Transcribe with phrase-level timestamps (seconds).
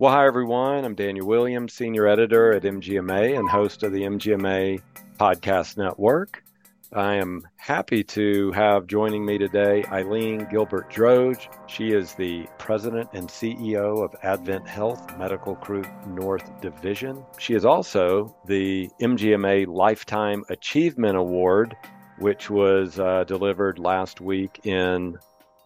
[0.00, 0.86] Well, hi, everyone.
[0.86, 4.80] I'm Daniel Williams, Senior Editor at MGMA and host of the MGMA
[5.18, 6.42] Podcast Network.
[6.90, 11.48] I am happy to have joining me today Ilene Gilbert Droge.
[11.68, 17.22] She is the President and CEO of AdventHealth Medical Group North Division.
[17.38, 21.76] She is also the MGMA Lifetime Achievement Award,
[22.18, 25.18] which was uh, delivered last week in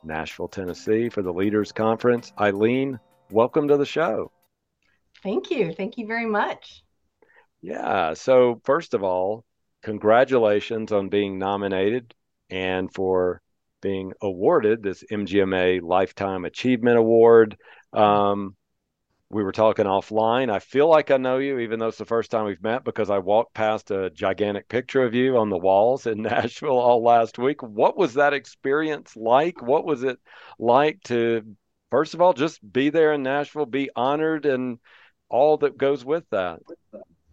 [0.02, 2.32] Nashville, Tennessee for the Leaders Conference.
[2.36, 2.98] Ilene,
[3.30, 4.30] welcome to the show.
[5.22, 5.72] Thank you.
[5.72, 6.82] Thank you very much.
[7.60, 8.14] Yeah.
[8.14, 9.44] So, first of all,
[9.82, 12.14] congratulations on being nominated
[12.50, 13.40] and for
[13.80, 17.56] being awarded this MGMA Lifetime Achievement Award.
[17.92, 18.56] Um,
[19.30, 20.50] we were talking offline.
[20.50, 23.10] I feel like I know you, even though it's the first time we've met, because
[23.10, 27.38] I walked past a gigantic picture of you on the walls in Nashville all last
[27.38, 27.62] week.
[27.62, 29.60] What was that experience like?
[29.60, 30.18] What was it
[30.58, 31.42] like to
[31.94, 34.80] first of all, just be there in Nashville, be honored, and
[35.28, 36.58] all that goes with that.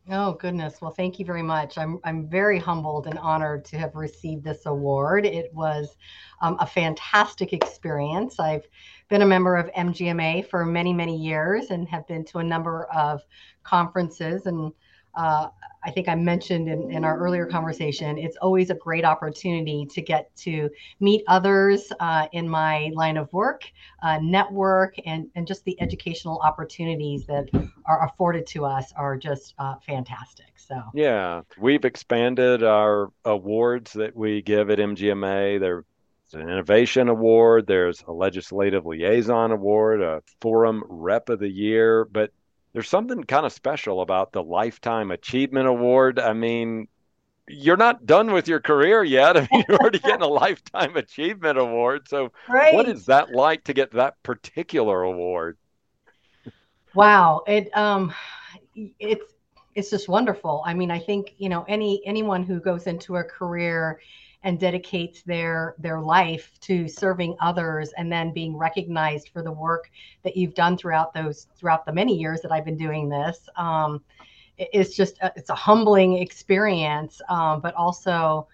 [0.07, 0.79] Oh goodness!
[0.79, 1.79] Well, thank you very much.
[1.79, 5.25] I'm I'm very humbled and honored to have received this award.
[5.25, 5.97] It was
[6.43, 8.39] um, a fantastic experience.
[8.39, 8.67] I've
[9.09, 12.85] been a member of MGMA for many many years and have been to a number
[12.93, 13.21] of
[13.63, 14.71] conferences and
[15.15, 15.47] uh,
[15.83, 20.01] I think I mentioned in, in our earlier conversation, it's always a great opportunity to
[20.01, 23.63] get to meet others uh, in my line of work,
[24.03, 27.49] uh, network, and, and just the educational opportunities that
[27.85, 30.53] are afforded to us are just uh, fantastic.
[30.55, 35.59] So, yeah, we've expanded our awards that we give at MGMA.
[35.59, 35.83] There's
[36.33, 42.31] an innovation award, there's a legislative liaison award, a forum rep of the year, but
[42.73, 46.19] there's something kind of special about the Lifetime Achievement Award.
[46.19, 46.87] I mean,
[47.47, 49.37] you're not done with your career yet.
[49.37, 52.07] I mean, you're already getting a Lifetime Achievement Award.
[52.07, 52.73] So, right.
[52.73, 55.57] what is that like to get that particular award?
[56.93, 58.13] Wow, it um,
[58.75, 59.33] it's
[59.75, 60.61] it's just wonderful.
[60.65, 63.99] I mean, I think you know any anyone who goes into a career
[64.43, 69.91] and dedicates their their life to serving others and then being recognized for the work
[70.23, 73.47] that you've done throughout those throughout the many years that I've been doing this.
[73.55, 74.01] Um,
[74.57, 78.47] it's just a, it's a humbling experience, um, but also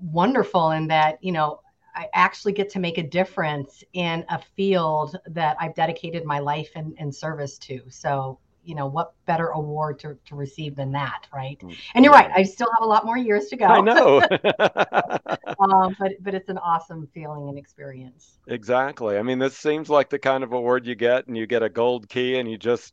[0.00, 1.60] wonderful in that you know
[1.94, 6.70] I actually get to make a difference in a field that I've dedicated my life
[6.74, 7.80] and, and service to.
[7.88, 11.58] So you know what better award to, to receive than that right?
[11.60, 13.66] Mm, and you're right i still have a lot more years to go.
[13.66, 14.22] I know.
[15.58, 18.38] Um, but but it's an awesome feeling and experience.
[18.46, 19.16] Exactly.
[19.16, 21.68] I mean this seems like the kind of award you get and you get a
[21.68, 22.92] gold key and you just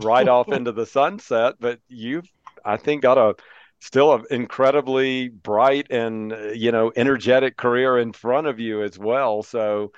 [0.00, 2.26] ride off into the sunset but you've
[2.64, 3.34] i think got a
[3.80, 9.42] still an incredibly bright and you know energetic career in front of you as well.
[9.42, 9.92] So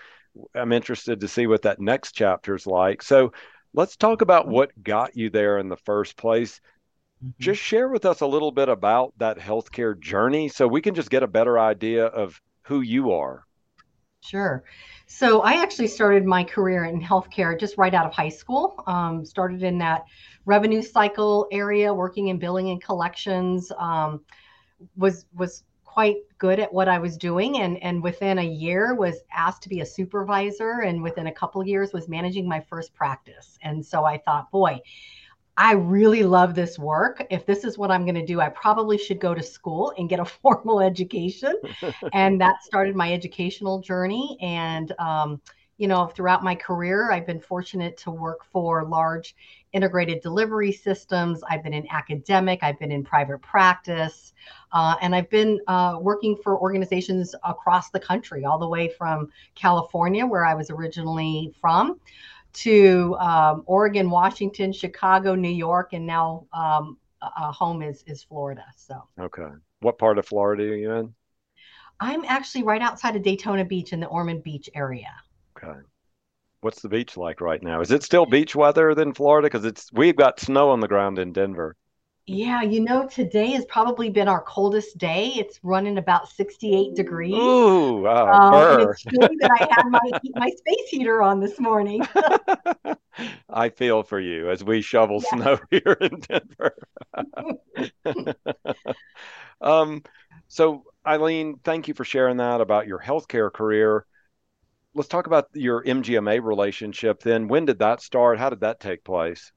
[0.54, 3.02] i'm interested to see what that next chapter is like.
[3.02, 3.32] So
[3.72, 6.60] Let's talk about what got you there in the first place.
[7.24, 7.30] Mm-hmm.
[7.38, 11.10] Just share with us a little bit about that healthcare journey so we can just
[11.10, 13.44] get a better idea of who you are.
[14.22, 14.64] Sure.
[15.06, 18.82] So I actually started my career in healthcare just right out of high school.
[18.86, 20.04] Um, started in that
[20.44, 23.72] revenue cycle area, working in billing and collections.
[23.78, 24.20] Um,
[24.96, 29.16] was was quite good at what I was doing and and within a year was
[29.32, 33.58] asked to be a supervisor and within a couple years was managing my first practice.
[33.62, 34.80] And so I thought, boy,
[35.56, 37.26] I really love this work.
[37.28, 40.08] If this is what I'm going to do, I probably should go to school and
[40.08, 41.56] get a formal education.
[42.12, 44.38] and that started my educational journey.
[44.40, 45.40] And, um,
[45.80, 49.34] you know, throughout my career, I've been fortunate to work for large
[49.72, 51.42] integrated delivery systems.
[51.48, 54.34] I've been in academic, I've been in private practice,
[54.72, 59.30] uh, and I've been uh, working for organizations across the country, all the way from
[59.54, 61.98] California, where I was originally from,
[62.52, 68.66] to um, Oregon, Washington, Chicago, New York, and now um, uh, home is is Florida.
[68.76, 69.48] So okay,
[69.80, 71.14] what part of Florida are you in?
[72.00, 75.08] I'm actually right outside of Daytona Beach in the Ormond Beach area.
[75.62, 75.80] Okay
[76.60, 77.80] what's the beach like right now?
[77.80, 79.46] Is it still beach weather than Florida?
[79.46, 81.76] Because it's we've got snow on the ground in Denver.
[82.26, 85.32] Yeah, you know, today has probably been our coldest day.
[85.34, 87.34] It's running about 68 degrees.
[87.34, 88.52] Ooh, wow.
[88.52, 89.98] Um, it's funny that I had my
[90.34, 92.06] my space heater on this morning.
[93.50, 95.38] I feel for you as we shovel yeah.
[95.38, 96.76] snow here in Denver.
[99.60, 100.04] um,
[100.46, 104.06] so Ilene, thank you for sharing that about your healthcare career
[104.94, 107.48] let's talk about your MGMA relationship then.
[107.48, 108.38] When did that start?
[108.38, 109.52] How did that take place?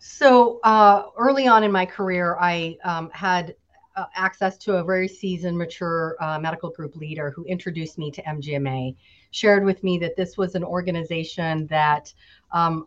[0.00, 3.54] So uh, early on in my career, I um, had
[3.96, 8.22] uh, access to a very seasoned, mature uh, medical group leader who introduced me to
[8.22, 8.94] MGMA,
[9.32, 12.12] shared with me that this was an organization that
[12.52, 12.86] um,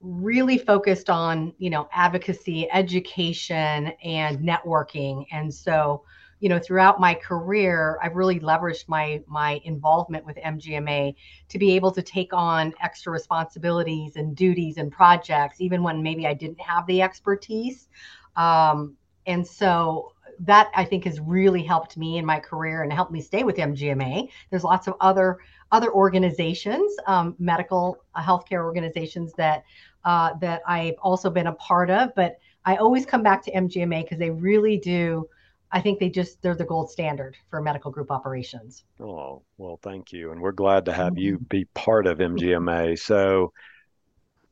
[0.00, 6.02] really focused on you know advocacy education and networking and so
[6.40, 11.14] you know throughout my career i've really leveraged my my involvement with mgma
[11.48, 16.26] to be able to take on extra responsibilities and duties and projects even when maybe
[16.26, 17.88] i didn't have the expertise.
[18.36, 18.96] Um,
[19.26, 23.20] and so that i think has really helped me in my career and helped me
[23.20, 25.38] stay with mgma there's lots of other
[25.72, 29.64] other organizations um, medical uh, healthcare organizations that
[30.04, 34.02] uh, that i've also been a part of but i always come back to mgma
[34.02, 35.28] because they really do
[35.72, 38.84] I think they just they're the gold standard for medical group operations.
[39.00, 40.32] Oh, well, thank you.
[40.32, 42.98] And we're glad to have you be part of MGMA.
[42.98, 43.52] So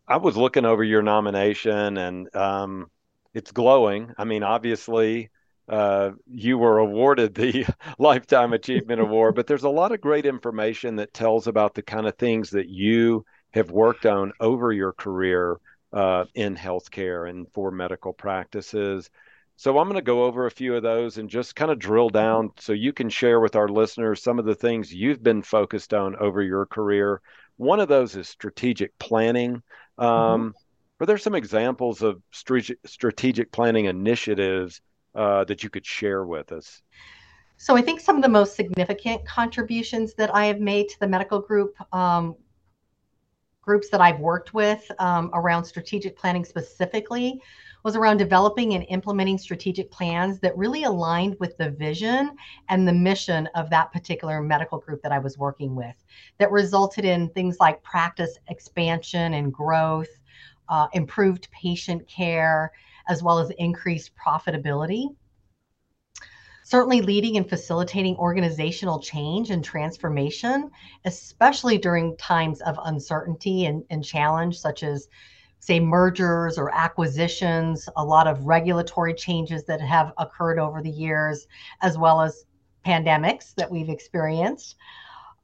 [0.07, 2.91] I was looking over your nomination and um,
[3.35, 4.13] it's glowing.
[4.17, 5.31] I mean, obviously,
[5.69, 7.67] uh, you were awarded the
[7.99, 12.07] Lifetime Achievement Award, but there's a lot of great information that tells about the kind
[12.07, 15.59] of things that you have worked on over your career
[15.93, 19.11] uh, in healthcare and for medical practices.
[19.59, 22.11] So I'm going to go over a few of those and just kind of drill
[22.11, 25.93] down so you can share with our listeners some of the things you've been focused
[25.93, 27.21] on over your career.
[27.57, 29.61] One of those is strategic planning.
[29.99, 31.03] Um, mm-hmm.
[31.03, 34.81] Are there some examples of strategic planning initiatives
[35.17, 36.81] uh, that you could share with us?
[37.57, 41.09] So I think some of the most significant contributions that I have made to the
[41.09, 42.37] medical group um,
[43.61, 47.43] groups that I've worked with um, around strategic planning specifically
[47.85, 52.37] was around developing and implementing strategic plans that really aligned with the vision
[52.69, 55.95] and the mission of that particular medical group that I was working with,
[56.39, 60.09] that resulted in things like practice expansion and growth,
[60.69, 62.73] uh, improved patient care,
[63.09, 65.15] as well as increased profitability.
[66.65, 70.71] Certainly, leading and facilitating organizational change and transformation,
[71.07, 75.09] especially during times of uncertainty and, and challenge, such as
[75.61, 81.47] say mergers or acquisitions, a lot of regulatory changes that have occurred over the years,
[81.83, 82.45] as well as
[82.87, 84.77] pandemics that we've experienced.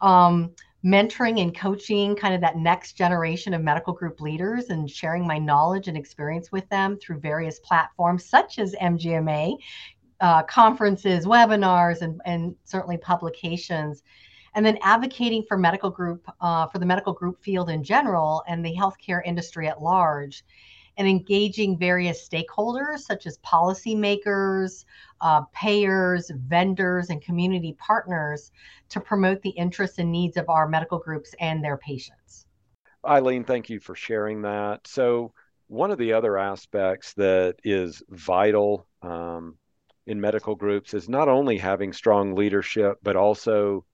[0.01, 0.53] Um,
[0.85, 5.39] mentoring and coaching kind of that next generation of medical group leaders and sharing my
[5.39, 9.57] knowledge and experience with them through various platforms such as MGMA,
[10.21, 14.03] uh, conferences, webinars, and, and certainly publications
[14.55, 18.65] and then advocating for medical group uh, for the medical group field in general and
[18.65, 20.45] the healthcare industry at large
[20.97, 24.85] and engaging various stakeholders such as policymakers
[25.21, 28.53] uh, payers vendors and community partners
[28.89, 32.47] to promote the interests and needs of our medical groups and their patients.
[33.05, 34.87] Ilene thank you for sharing that.
[34.87, 35.33] So
[35.67, 39.57] one of the other aspects that is vital um,
[40.07, 43.85] in medical groups is not only having strong leadership but also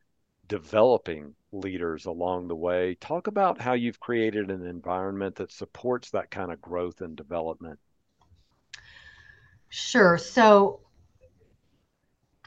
[0.51, 2.97] developing leaders along the way.
[2.97, 7.79] Talk about how you've created an environment that supports that kind of growth and development.
[9.69, 10.19] Sure.
[10.19, 10.81] So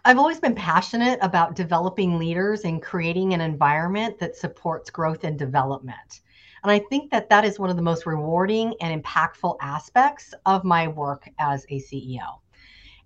[0.03, 5.39] I've always been passionate about developing leaders and creating an environment that supports growth and
[5.39, 6.19] development.
[6.63, 10.65] And I think that that is one of the most rewarding and impactful aspects of
[10.65, 12.42] my work as a CEO.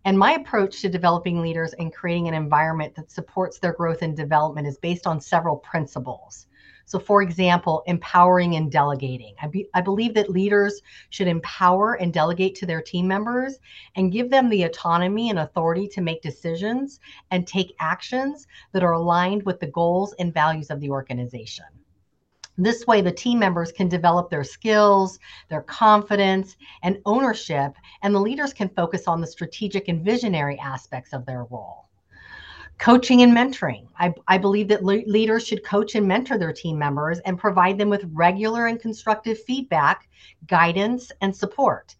[0.08, 4.16] And my approach to developing leaders and creating an environment that supports their growth and
[4.16, 6.48] development is based on several principles.
[6.86, 9.36] So, for example, empowering and delegating.
[9.42, 13.60] I, be, I, believe that leaders should empower and delegate to their team members
[13.98, 18.94] and give them the autonomy and authority to make decisions and take actions that are
[18.94, 21.66] aligned with the goals and values of the organization.
[22.60, 28.20] This way, the team members can develop their skills, their confidence, and ownership, and the
[28.20, 31.86] leaders can focus on the strategic and visionary aspects of their role.
[32.80, 33.88] Coaching and mentoring.
[34.00, 37.78] I, I believe that le- leaders should coach and mentor their team members and provide
[37.78, 40.10] them with regular and constructive feedback,
[40.48, 41.96] guidance, and support.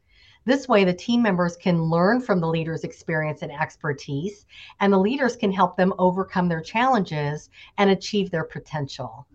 [0.46, 4.48] This way, the team members can learn from the leader's experience and expertise,
[4.80, 9.28] and the leaders can help them overcome their challenges and achieve their potential.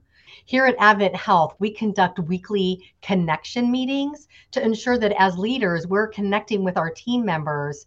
[0.44, 6.64] Here at AdventHealth, we conduct weekly connection meetings to ensure that as leaders, we're connecting
[6.64, 7.86] with our team members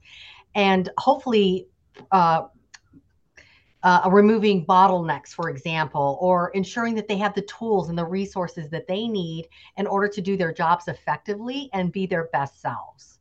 [0.55, 1.67] and hopefully
[2.11, 2.43] uh,
[3.83, 8.69] uh, removing bottlenecks, for example, or ensuring that they have the tools and the resources
[8.69, 9.47] that they need
[9.77, 13.14] in order to do their jobs effectively and be their best selves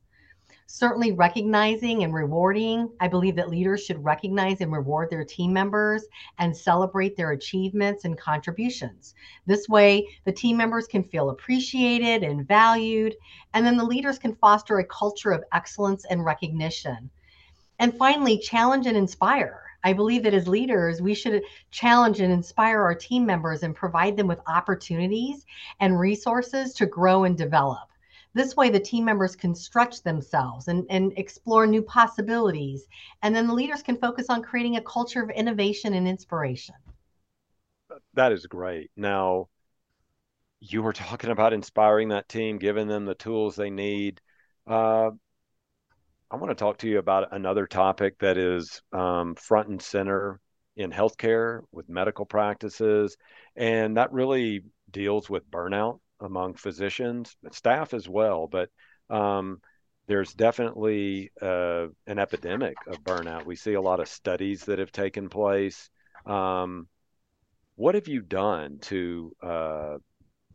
[0.67, 2.89] certainly recognizing and rewarding.
[2.99, 6.05] I believe that leaders should recognize and reward their team members
[6.39, 9.13] and celebrate their achievements and contributions.
[9.45, 13.15] This way, the team members can feel appreciated and valued,
[13.53, 17.09] and then the leaders can foster a culture of excellence and recognition.
[17.79, 19.61] And finally, challenge and inspire.
[19.83, 24.17] I believe that as leaders, we should challenge and inspire our team members and provide
[24.17, 25.45] them with opportunities
[25.79, 27.87] and resources to grow and develop.
[28.35, 32.85] This way, the team members can stretch themselves and, and explore new possibilities.
[33.23, 36.75] And then the leaders can focus on creating a culture of innovation and inspiration.
[38.13, 38.91] That is great.
[38.97, 39.47] Now,
[40.59, 44.19] you were talking about inspiring that team, giving them the tools they need.
[44.67, 45.11] Uh,
[46.29, 50.41] I want to talk to you about another topic that is um, front and center
[50.75, 53.15] in healthcare with medical practices,
[53.55, 58.47] and that really deals with burnout among physicians, staff as well.
[58.47, 58.69] But
[59.09, 59.61] um,
[60.07, 63.45] there's definitely uh, an epidemic of burnout.
[63.45, 65.89] We see a lot of studies that have taken place.
[66.25, 66.87] Um,
[67.75, 69.97] what have you done to uh,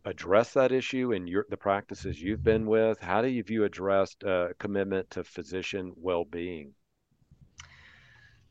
[0.05, 2.99] address that issue in your the practices you've been with?
[3.01, 6.75] How do you view addressed uh, commitment to physician well-being?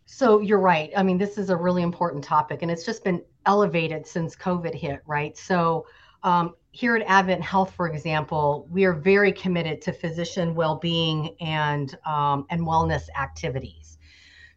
[0.06, 0.92] So you're right.
[0.98, 4.74] I mean, this is a really important topic, and it's just been elevated since COVID
[4.74, 5.38] hit, right?
[5.38, 5.86] So
[6.24, 12.46] um, here at AdventHealth, for example, we are very committed to physician well-being and um,
[12.50, 13.98] and wellness activities.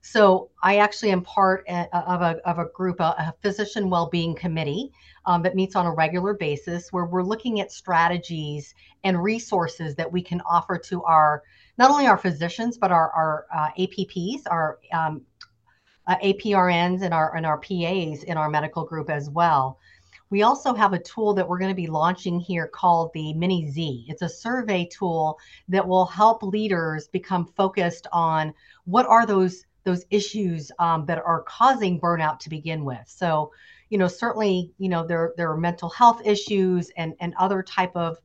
[0.03, 4.35] So I actually am part uh, of a, of a group, a, a physician well-being
[4.35, 4.93] committee
[5.27, 10.11] um, that meets on a regular basis, where we're looking at strategies and resources that
[10.11, 11.43] we can offer to our
[11.79, 15.23] not only our physicians but our our uh, APPs, our um,
[16.09, 19.79] uh, APRNs, and our and our PAs in our medical group as well.
[20.33, 23.71] We also have a tool that we're going to be launching here called the Mini
[23.71, 24.07] Z.
[24.09, 28.55] It's a survey tool that will help leaders become focused on
[28.87, 33.03] what are those those issues um, that are causing burnout to begin with.
[33.05, 33.53] So,
[33.91, 37.95] you know, certainly, you know, there there are mental health issues and and other type
[37.95, 38.17] of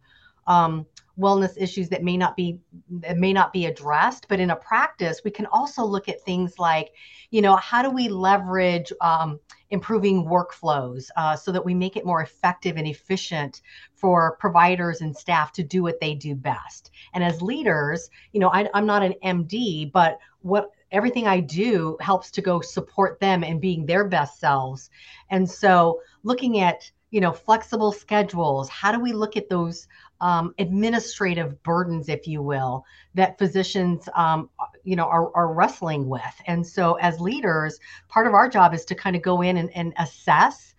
[0.48, 0.86] um,
[1.20, 2.60] wellness issues that may not be
[2.90, 4.28] that may not be addressed.
[4.28, 6.92] But in a practice, we can also look at things like,
[7.32, 12.06] you know, how do we leverage um, improving workflows uh, so that we make it
[12.06, 13.62] more effective and efficient
[13.94, 16.92] for providers and staff to do what they do best.
[17.14, 21.98] And as leaders, you know, I, I'm not an MD, but what everything I do
[22.00, 24.90] helps to go support them in being their best selves.
[25.30, 29.88] And so looking at, you know, flexible schedules, how do we look at those
[30.20, 32.84] um, administrative burdens, if you will,
[33.14, 34.50] that physicians, um,
[34.84, 36.22] you know, are, are wrestling with.
[36.48, 39.70] And so as leaders, part of our job is to kind of go in and,
[39.76, 40.74] and assess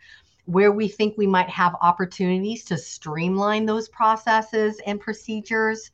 [0.45, 5.91] where we think we might have opportunities to streamline those processes and procedures,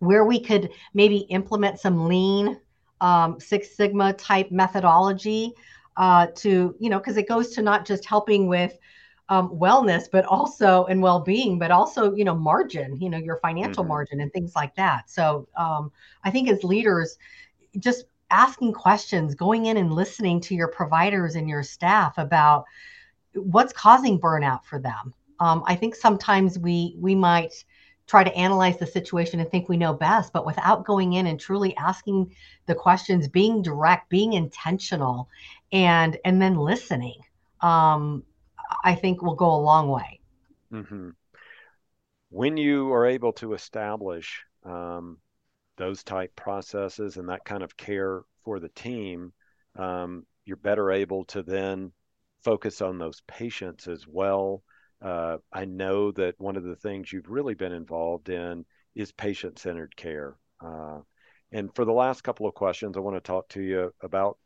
[0.00, 2.58] where we could maybe implement some lean
[3.00, 5.52] um, Six Sigma type methodology
[5.96, 8.76] uh, to, you know, because it goes to not just helping with
[9.30, 13.84] um, wellness, but also and well-being, but also, you know, margin, you know, your financial
[13.84, 13.88] mm-hmm.
[13.88, 15.08] margin and things like that.
[15.08, 15.92] So um,
[16.24, 17.16] I think as leaders,
[17.78, 22.64] just asking questions, going in and listening to your providers and your staff about
[23.34, 25.14] what's causing burnout for them.
[25.38, 27.64] Um, I think sometimes we we might
[28.06, 31.38] try to analyze the situation and think we know best, but without going in and
[31.38, 32.34] truly asking
[32.66, 35.28] the questions, being direct, being intentional,
[35.70, 37.20] and and then listening,
[37.60, 38.24] um,
[38.84, 40.20] I think will go a long way.
[40.72, 41.10] Mm-hmm.
[42.30, 45.18] When you are able to establish um,
[45.76, 49.32] those type processes and that kind of care for the team,
[49.76, 51.92] um, you're better able to then
[52.44, 54.62] focus on those patients as well
[55.02, 59.58] uh, I know that one of the things you've really been involved in is patient
[59.58, 60.36] centered care.
[60.60, 60.98] Uh,
[61.52, 64.38] and for the last couple of questions, I want to talk to you about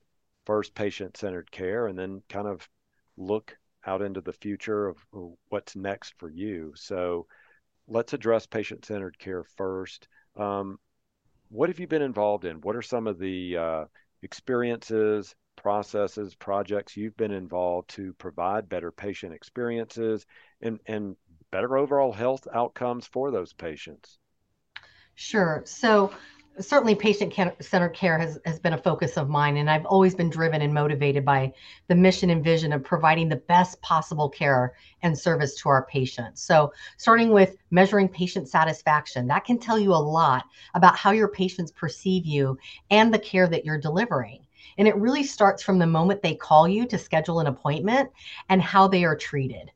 [0.47, 2.69] first patient centered care and then kind of
[3.17, 4.97] look out into the future of
[5.49, 6.73] what's next for you.
[6.77, 7.27] So
[7.87, 10.09] let's address patient centered care first.
[10.37, 10.79] Um,
[11.49, 12.61] what have you been involved in?
[12.61, 13.85] What are some of the uh,
[14.23, 20.27] experiences, processes, projects you've been involved to provide better patient experiences
[20.61, 21.17] and, and
[21.51, 24.19] better overall health outcomes for those patients?
[25.15, 25.63] Sure.
[25.65, 26.13] So,
[26.61, 30.31] certainly patient centered care has, has been a focus of mine and i've always been
[30.31, 31.53] driven and motivated by
[31.89, 36.43] the mission and vision of providing the best possible care and service to our patients
[36.43, 40.45] so starting with measuring patient satisfaction that can tell you a lot
[40.75, 42.57] about how your patients perceive you
[42.91, 44.45] and the care that you're delivering
[44.79, 48.11] and it really starts from the moment they call you to schedule an appointment
[48.49, 49.71] and how they are treated.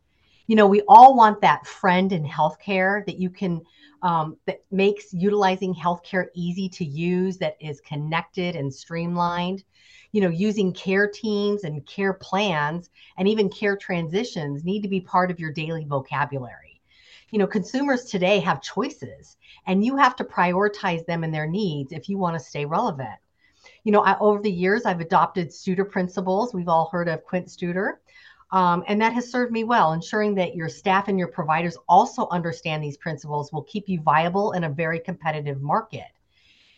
[0.47, 3.63] You know, we all want that friend in healthcare that you can,
[4.03, 9.65] um, that makes utilizing healthcare easy to use, that is connected and streamlined.
[10.13, 12.89] You know, using care teams and care plans
[13.19, 16.81] and even care transitions need to be part of your daily vocabulary.
[17.31, 19.37] You know, consumers today have choices
[19.67, 23.19] and you have to prioritize them and their needs if you want to stay relevant
[23.85, 26.53] you know, I, over the years, I've adopted Studer principles.
[26.53, 27.95] We've all heard of Quint Studer.
[28.51, 29.93] Um, and that has served me well.
[29.93, 34.53] Ensuring that your staff and your providers also understand these principles will keep you viable
[34.53, 36.07] in a very competitive market.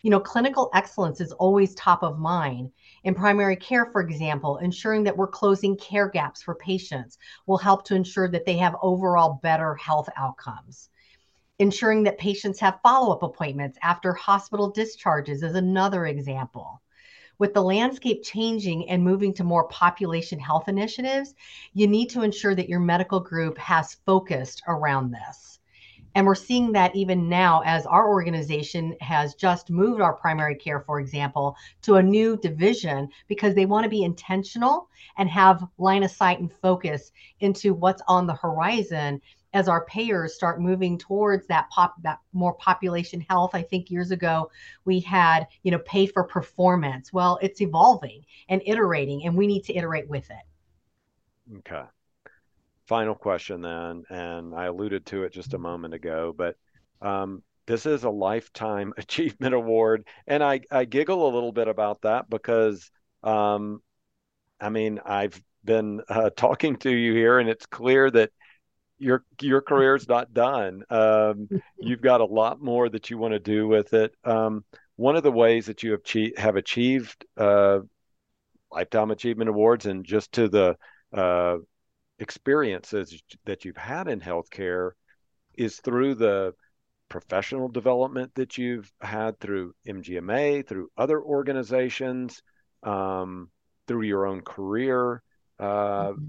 [0.02, 2.72] You know, clinical excellence is always top of mind.
[3.04, 7.84] In primary care, for example, ensuring that we're closing care gaps for patients will help
[7.84, 10.88] to ensure that they have overall better health outcomes.
[11.58, 16.80] Ensuring that patients have follow up appointments after hospital discharges is another example
[17.40, 21.35] with the landscape changing and moving to more population health initiatives,
[21.73, 25.59] you need to ensure that your medical group has focused around this.
[26.14, 30.80] And we're seeing that even now as our organization has just moved our primary care,
[30.80, 36.02] for example, to a new division because they want to be intentional and have line
[36.02, 39.20] of sight and focus into what's on the horizon
[39.52, 44.11] as our payers start moving towards that pop that more population health i think years
[44.11, 44.50] ago
[44.85, 47.12] we had you know pay for performance.
[47.12, 51.59] Well it's evolving and iterating and we need to iterate with it.
[51.59, 51.83] Okay.
[52.87, 56.57] Final question then and i alluded to it just a moment ago but
[57.02, 62.02] um, this is a lifetime achievement award and i, I giggle a little bit about
[62.02, 62.90] that because
[63.23, 63.80] um,
[64.61, 68.30] i mean i've been uh, talking to you here and it's clear that
[69.00, 70.85] your your career's not done.
[70.90, 74.14] Um, you've got a lot more that you want to do with it.
[74.25, 74.64] Um,
[74.97, 77.80] one of the ways that you have, che- have achieved uh,
[78.71, 80.76] lifetime achievement awards, and just to the
[81.12, 81.57] uh,
[82.19, 84.90] experiences that you've had in healthcare,
[85.54, 86.54] is through the
[87.09, 92.42] professional development that you've had through MGMA, through other organizations,
[92.83, 93.50] um,
[93.88, 95.23] through your own career.
[95.59, 96.25] Uh, mm-hmm.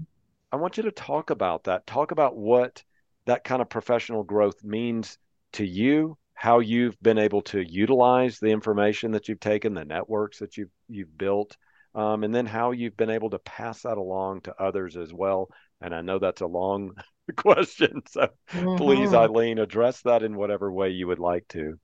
[0.52, 1.86] I want you to talk about that.
[1.86, 2.84] Talk about what
[3.26, 5.18] that kind of professional growth means
[5.54, 10.40] to you, how you've been able to utilize the information that you've taken, the networks
[10.40, 11.56] that you've you've built,
[11.94, 15.48] um, and then how you've been able to pass that along to others as well.
[15.80, 16.96] And I know that's a long
[17.36, 18.76] question, so mm-hmm.
[18.76, 21.78] please, Ilene, address that in whatever way you would like to.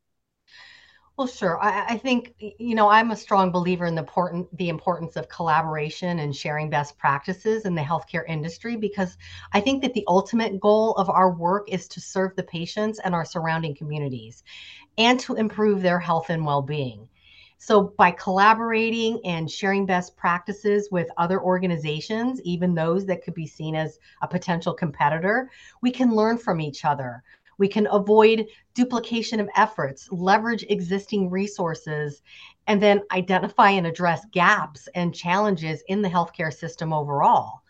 [1.19, 1.61] Well, sure.
[1.61, 5.29] I, I, think you know I'm a strong believer in the important the importance of
[5.29, 9.19] collaboration and sharing best practices in the healthcare industry because
[9.53, 13.17] I think that the ultimate goal of our work is to serve the patients and
[13.17, 14.45] our surrounding communities,
[14.97, 17.09] and to improve their health and well-being.
[17.59, 23.49] So by collaborating and sharing best practices with other organizations, even those that could be
[23.49, 25.51] seen as a potential competitor,
[25.83, 27.25] we can learn from each other.
[27.59, 32.23] We can avoid duplication of efforts, leverage existing resources,
[32.67, 37.63] and then identify and address gaps and challenges in the healthcare system overall.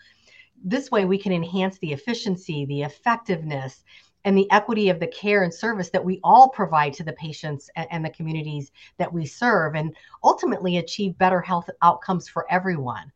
[0.62, 3.84] This way, we can enhance the efficiency, the effectiveness,
[4.24, 7.70] and the equity of the care and service that we all provide to the patients
[7.76, 13.10] and, the communities that we serve, and ultimately achieve better health outcomes for everyone.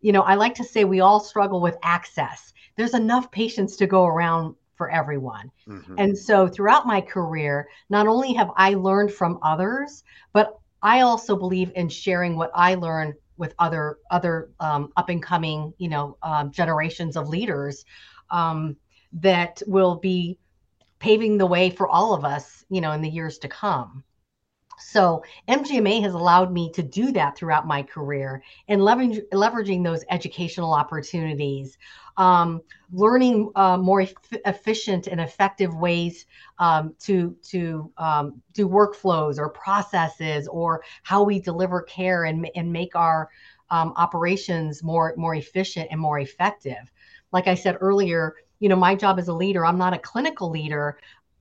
[0.00, 2.54] You know, I like to say we all struggle with access.
[2.76, 5.50] There's enough patients to go around for everyone.
[5.68, 5.94] Mm-hmm.
[5.98, 11.36] And so throughout my career, not only have I learned from others, but I also
[11.36, 16.16] believe in sharing what I learn with other other um, up and coming, you know,
[16.22, 17.84] um, generations of leaders
[18.30, 18.76] um,
[19.12, 20.38] that will be
[20.98, 24.02] paving the way for all of us, you know, in the years to come.
[24.78, 30.04] So MGMA has allowed me to do that throughout my career and leverage, leveraging those
[30.10, 31.78] educational opportunities,
[32.16, 34.06] um, learning uh, more
[34.44, 36.26] efficient and effective ways
[36.58, 42.72] um, to to um, do workflows or processes or how we deliver care and, and
[42.72, 43.28] make our
[43.70, 46.90] um, operations more more efficient and more effective.
[47.32, 50.50] Like I said earlier, you know, my job as a leader, I'm not a clinical
[50.50, 50.98] leader,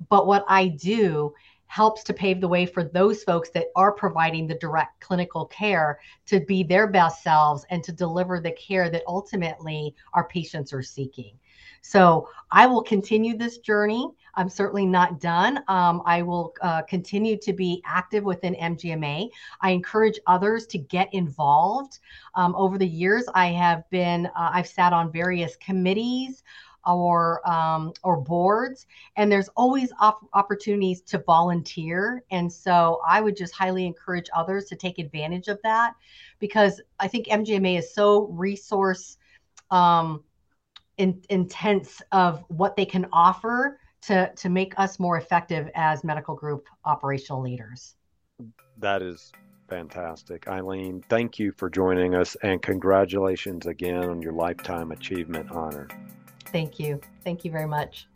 [0.09, 1.33] but what I do
[1.67, 5.99] helps to pave the way for those folks that are providing the direct clinical care
[6.25, 10.83] to be their best selves and to deliver the care that ultimately our patients are
[10.83, 11.37] seeking.
[11.81, 14.09] So I will continue this journey.
[14.33, 15.63] I'm certainly not done.
[15.67, 19.29] Um, I will uh, continue to be active within MGMA.
[19.61, 21.99] I encourage others to get involved.
[22.33, 26.43] Um, over the years, I have been, uh, I've sat on various committees
[26.85, 32.23] or um, or boards and there's always op- opportunities to volunteer.
[32.31, 35.93] And so i would just highly encourage others to take advantage of that
[36.39, 39.17] because i think mgma is so resource
[39.71, 40.23] um,
[40.97, 46.35] in, intense of what they can offer to to make us more effective as medical
[46.35, 47.95] group operational leaders.
[48.77, 49.31] That is
[49.67, 50.45] fantastic.
[50.45, 55.87] Ilene thank you for joining us and congratulations again on your lifetime achievement honor
[56.55, 57.01] Thank you.
[57.25, 58.07] Thank you very much.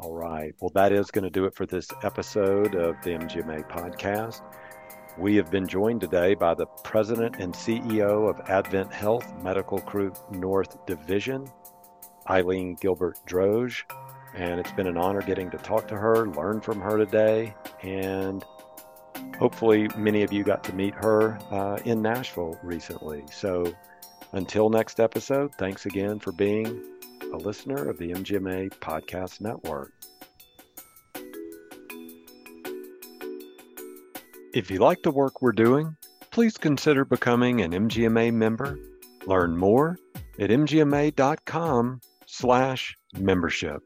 [0.00, 0.52] All right.
[0.58, 4.42] Well, that is going to do it for this episode of the MGMA podcast.
[5.16, 10.84] We have been joined today by the President and CEO of AdventHealth Medical Group North
[10.86, 11.46] Division,
[12.28, 13.84] Ilene Gilbert Droge.
[14.34, 18.44] And it's been an honor getting to talk to her, learn from her today, and
[19.38, 23.22] hopefully many of you got to meet her uh, in Nashville recently.
[23.30, 23.72] So
[24.32, 26.82] until next episode, thanks again for being
[27.32, 29.92] a listener of the MGMA Podcast Network.
[34.54, 35.96] If you like the work we're doing,
[36.30, 38.78] please consider becoming an MGMA member.
[39.26, 39.98] Learn more
[40.38, 43.82] at mgma.com slash membership.